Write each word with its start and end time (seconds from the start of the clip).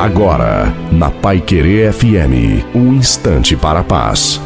Agora, 0.00 0.74
na 0.90 1.10
Pai 1.10 1.42
Querer 1.42 1.92
FM, 1.92 2.64
um 2.74 2.94
instante 2.94 3.54
para 3.54 3.80
a 3.80 3.84
paz. 3.84 4.40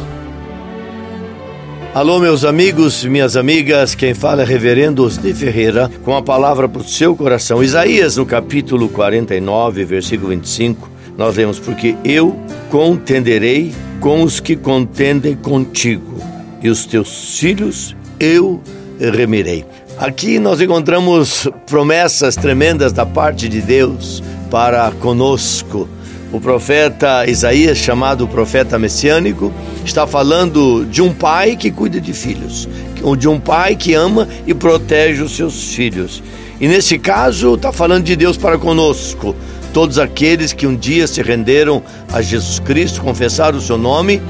Alô, 1.93 2.19
meus 2.19 2.43
amigos, 2.43 3.05
minhas 3.05 3.37
amigas, 3.37 3.95
quem 3.95 4.13
fala 4.13 4.41
é 4.41 4.45
Reverendo 4.45 5.05
Osni 5.05 5.33
Ferreira, 5.33 5.89
com 6.03 6.13
a 6.13 6.21
palavra 6.21 6.67
para 6.67 6.81
o 6.81 6.83
seu 6.83 7.15
coração. 7.15 7.63
Isaías, 7.63 8.17
no 8.17 8.25
capítulo 8.25 8.89
49, 8.89 9.85
versículo 9.85 10.31
25, 10.31 10.89
nós 11.17 11.37
lemos: 11.37 11.57
Porque 11.57 11.95
eu 12.03 12.37
contenderei 12.69 13.73
com 14.01 14.23
os 14.23 14.41
que 14.41 14.57
contendem 14.57 15.37
contigo, 15.37 16.21
e 16.61 16.67
os 16.67 16.85
teus 16.85 17.39
filhos 17.39 17.95
eu 18.19 18.61
remirei. 18.99 19.63
Aqui 19.97 20.37
nós 20.37 20.59
encontramos 20.59 21.47
promessas 21.65 22.35
tremendas 22.35 22.91
da 22.91 23.05
parte 23.05 23.47
de 23.47 23.61
Deus 23.61 24.21
para 24.49 24.91
conosco. 24.91 25.87
O 26.31 26.39
profeta 26.39 27.25
Isaías, 27.29 27.77
chamado 27.77 28.27
profeta 28.27 28.77
messiânico, 28.77 29.53
está 29.85 30.05
falando 30.05 30.85
de 30.85 31.01
um 31.01 31.13
pai 31.13 31.55
que 31.55 31.71
cuida 31.71 32.01
de 32.01 32.13
filhos, 32.13 32.67
de 33.17 33.27
um 33.27 33.39
pai 33.39 33.75
que 33.75 33.93
ama 33.93 34.27
e 34.45 34.53
protege 34.53 35.21
os 35.21 35.35
seus 35.35 35.73
filhos. 35.73 36.21
E 36.59 36.67
nesse 36.67 36.97
caso, 36.97 37.55
está 37.55 37.71
falando 37.71 38.03
de 38.03 38.15
Deus 38.15 38.37
para 38.37 38.57
conosco. 38.57 39.35
Todos 39.73 39.99
aqueles 39.99 40.53
que 40.53 40.65
um 40.65 40.75
dia 40.75 41.05
se 41.05 41.21
renderam 41.21 41.83
a 42.11 42.21
Jesus 42.21 42.59
Cristo, 42.59 43.01
confessaram 43.01 43.57
o 43.57 43.61
seu 43.61 43.77
nome 43.77 44.21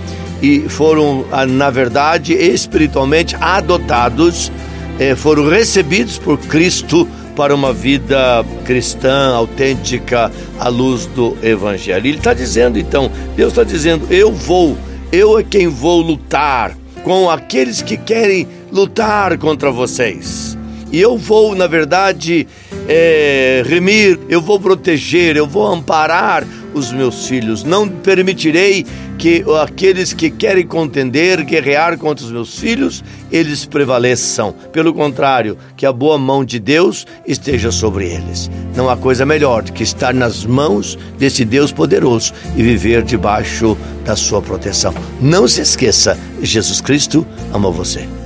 e 0.41 0.61
foram, 0.69 1.25
ah, 1.31 1.45
na 1.45 1.69
verdade, 1.69 2.33
espiritualmente 2.33 3.35
adotados 3.39 4.51
eh, 4.99 5.15
foram 5.15 5.47
recebidos 5.49 6.17
por 6.17 6.37
Cristo 6.37 7.07
para 7.35 7.53
uma 7.53 7.73
vida 7.73 8.45
cristã, 8.63 9.35
autêntica, 9.35 10.31
à 10.59 10.69
luz 10.69 11.05
do 11.07 11.37
Evangelho. 11.43 12.07
Ele 12.07 12.17
está 12.17 12.33
dizendo 12.33 12.79
então, 12.79 13.11
Deus 13.35 13.49
está 13.49 13.63
dizendo: 13.63 14.07
eu 14.09 14.31
vou, 14.31 14.77
eu 15.11 15.37
é 15.37 15.43
quem 15.43 15.67
vou 15.67 16.01
lutar 16.01 16.75
com 17.03 17.29
aqueles 17.29 17.81
que 17.81 17.97
querem 17.97 18.47
lutar 18.71 19.37
contra 19.37 19.69
vocês. 19.69 20.57
E 20.91 21.01
eu 21.01 21.17
vou, 21.17 21.55
na 21.55 21.67
verdade, 21.67 22.47
é, 22.87 23.63
remir, 23.65 24.19
eu 24.29 24.41
vou 24.41 24.59
proteger, 24.59 25.35
eu 25.35 25.47
vou 25.47 25.67
amparar 25.67 26.45
os 26.75 26.91
meus 26.91 27.27
filhos. 27.27 27.63
Não 27.63 27.87
permitirei 27.87 28.85
que 29.17 29.43
aqueles 29.61 30.13
que 30.13 30.29
querem 30.29 30.67
contender, 30.67 31.43
guerrear 31.43 31.97
contra 31.97 32.25
os 32.25 32.31
meus 32.31 32.59
filhos, 32.59 33.03
eles 33.31 33.65
prevaleçam. 33.65 34.53
Pelo 34.71 34.93
contrário, 34.93 35.57
que 35.77 35.85
a 35.85 35.93
boa 35.93 36.17
mão 36.17 36.43
de 36.43 36.59
Deus 36.59 37.07
esteja 37.25 37.71
sobre 37.71 38.07
eles. 38.07 38.51
Não 38.75 38.89
há 38.89 38.97
coisa 38.97 39.25
melhor 39.25 39.63
do 39.63 39.71
que 39.71 39.83
estar 39.83 40.13
nas 40.13 40.45
mãos 40.45 40.99
desse 41.17 41.45
Deus 41.45 41.71
poderoso 41.71 42.33
e 42.55 42.61
viver 42.61 43.03
debaixo 43.03 43.77
da 44.03 44.15
sua 44.15 44.41
proteção. 44.41 44.93
Não 45.21 45.47
se 45.47 45.61
esqueça, 45.61 46.19
Jesus 46.41 46.81
Cristo 46.81 47.25
ama 47.53 47.71
você. 47.71 48.24